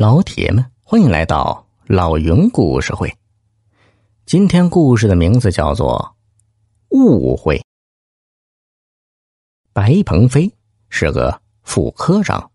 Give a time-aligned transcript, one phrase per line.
[0.00, 3.14] 老铁们，欢迎来到老云故事会。
[4.24, 6.14] 今天故事的名字叫做
[6.98, 7.58] 《误会》。
[9.74, 10.54] 白鹏飞
[10.88, 12.50] 是个副科长。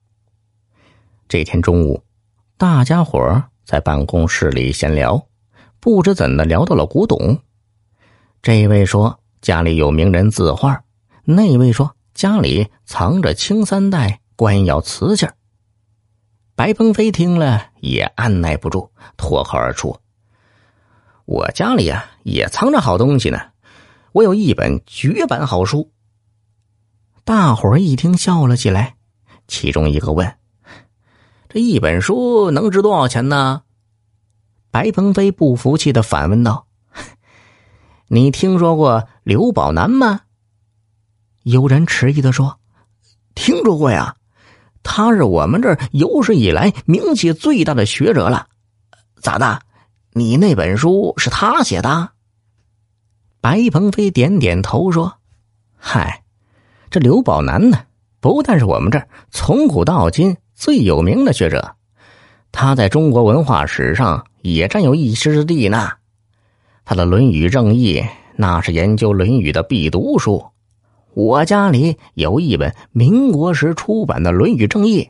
[1.27, 2.01] 这天中午，
[2.57, 5.27] 大家伙在办公室里闲聊，
[5.79, 7.37] 不知怎的聊到了古董。
[8.41, 10.83] 这位说家里有名人字画，
[11.23, 15.27] 那位说家里藏着清三代官窑瓷器。
[16.55, 19.99] 白鹏飞听了也按耐不住，脱口而出
[21.25, 23.37] ：“我家里啊也藏着好东西呢，
[24.13, 25.91] 我有一本绝版好书。”
[27.25, 28.95] 大伙儿一听笑了起来，
[29.49, 30.37] 其中一个问
[31.49, 33.63] ：“这一本书能值多少钱呢？”
[34.71, 36.67] 白鹏飞不服气的反问道
[38.07, 40.21] ：“你听说过刘宝南吗？”
[41.43, 42.59] 有人迟疑的说
[43.35, 44.15] ：“听说过呀。”
[44.87, 48.47] 他是我们这儿有史以来名气最大的学者了，
[49.19, 49.59] 咋的？
[50.13, 52.11] 你那本书是他写的？
[53.41, 55.15] 白鹏飞点点头说
[55.75, 56.23] ：“嗨，
[56.89, 57.79] 这刘宝南呢，
[58.21, 61.75] 不但是我们这儿从古到今最有名的学者，
[62.51, 65.91] 他在中国文化史上也占有一席之地呢。
[66.85, 67.99] 他的《论语正义》
[68.35, 70.45] 那是研究《论语》的必读书。”
[71.15, 75.01] 我家里有一本民国时出版的《论语正义》，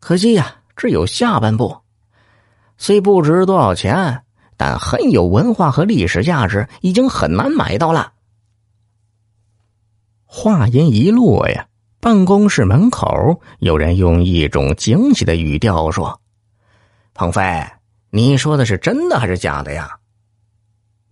[0.00, 1.76] 可惜呀，只有下半部。
[2.78, 4.22] 虽不值多少钱，
[4.56, 8.12] 但很有文化和历史价值，已经很难买到了。
[10.24, 11.68] 话音一落呀，
[12.00, 16.20] 办公室门口有人用一种惊喜的语调说
[17.14, 17.64] ：“鹏飞，
[18.10, 19.96] 你说的是真的还是假的呀？”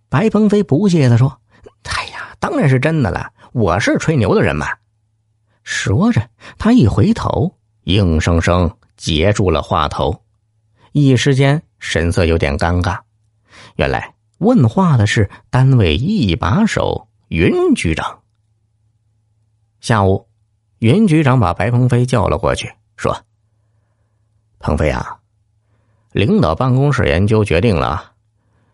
[0.09, 1.39] 白鹏飞不屑的说
[1.87, 4.67] ：“哎呀，当然是真的了。”我是吹牛的人吗？
[5.63, 10.23] 说着，他一回头，硬生生截住了话头，
[10.91, 13.01] 一时间神色有点尴尬。
[13.75, 18.21] 原来问话的是单位一把手云局长。
[19.81, 20.27] 下午，
[20.79, 23.23] 云局长把白鹏飞叫了过去，说
[24.57, 25.19] ：“鹏飞啊，
[26.11, 28.13] 领导办公室研究决定了，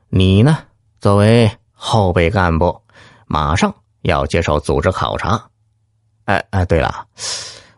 [0.08, 0.58] 你呢，
[1.02, 2.82] 作为后备干部，
[3.28, 5.42] 马上。”要接受组织考察，
[6.26, 7.08] 哎哎，对了，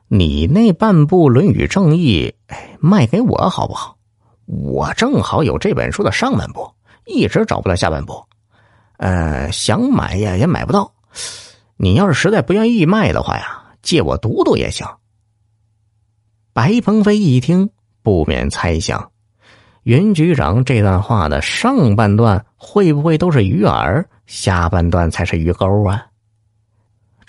[0.08, 2.34] 你那半部《论语正义》
[2.80, 3.98] 卖给我好不好？
[4.46, 6.70] 我正好有这本书的上半部，
[7.06, 8.22] 一直找不到下半部，
[8.98, 10.94] 呃，想买呀也买不到。
[11.78, 14.86] 你要是实在不愿意卖的话呀，借我读读也行。
[16.54, 17.70] 白鹏飞一听，
[18.04, 19.12] 不免猜想，
[19.84, 26.06] 云局长这段话的上半段会不会都是鱼饵，下半段才是鱼钩啊？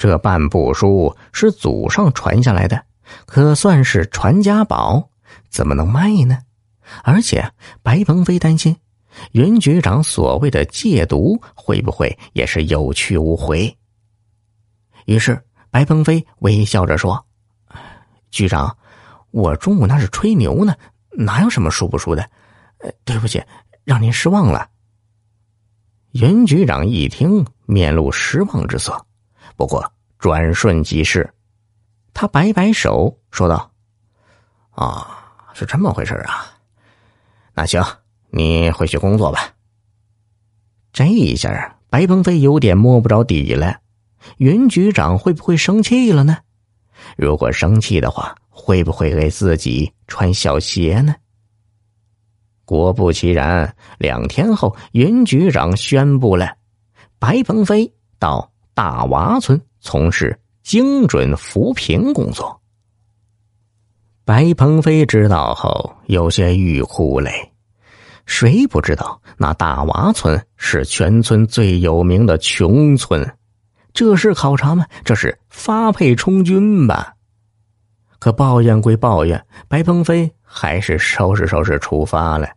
[0.02, 2.84] 这半部书是祖上传下来的，
[3.24, 5.08] 可算是传家宝，
[5.48, 6.40] 怎么能卖呢？
[7.04, 7.48] 而且
[7.84, 8.76] 白鹏飞担心，
[9.30, 13.78] 云局长所谓的戒毒会不会也是有去无回？
[15.04, 17.24] 于是白鹏飞微笑着说
[18.32, 18.76] ：“局长，
[19.30, 20.74] 我中午那是吹牛呢，
[21.12, 22.28] 哪有什么输不输的？
[23.04, 23.40] 对不起，
[23.84, 24.68] 让您失望了。”
[26.10, 29.06] 云局长一听，面露失望之色。
[29.62, 31.32] 不过转瞬即逝，
[32.12, 33.70] 他摆摆手说道
[34.74, 35.22] ：“啊，
[35.54, 36.52] 是这么回事啊？
[37.54, 37.80] 那行，
[38.30, 39.54] 你回去工作吧。”
[40.92, 43.78] 这一下，白鹏飞有点摸不着底了。
[44.38, 46.38] 云局长会不会生气了呢？
[47.16, 51.14] 如果生气的话，会不会给自己穿小鞋呢？
[52.64, 56.56] 果不其然，两天后，云局长宣布了，
[57.20, 58.51] 白鹏飞到。
[58.74, 62.60] 大娃村从事精准扶贫工作。
[64.24, 67.30] 白鹏飞知道后有些欲哭无泪。
[68.24, 73.28] 谁不知道那大娃村是全村最有名的穷村？
[73.92, 74.86] 这是考察吗？
[75.04, 77.14] 这是发配充军吧？
[78.20, 82.48] 可抱怨归抱怨，白鹏飞还是收拾收拾出发了。